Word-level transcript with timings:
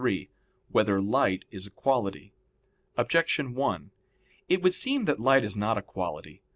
3] 0.01 0.31
Whether 0.69 0.99
Light 0.99 1.45
Is 1.51 1.67
a 1.67 1.69
Quality? 1.69 2.33
Objection 2.97 3.53
1: 3.53 3.91
It 4.49 4.63
would 4.63 4.73
seem 4.73 5.05
that 5.05 5.19
light 5.19 5.43
is 5.43 5.55
not 5.55 5.77
a 5.77 5.83
quality. 5.83 6.41